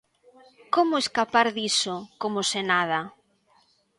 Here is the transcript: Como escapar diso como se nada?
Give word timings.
Como 0.75 0.93
escapar 1.03 1.47
diso 1.57 1.95
como 2.21 2.39
se 2.49 2.61
nada? 2.71 2.99